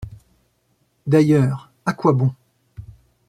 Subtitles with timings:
[1.05, 2.33] D’ailleurs, à quoi bon?